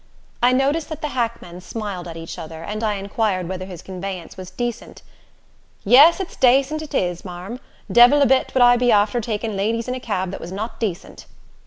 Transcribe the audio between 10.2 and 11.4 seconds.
that was not dacent."